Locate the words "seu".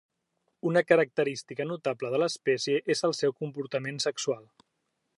3.21-3.39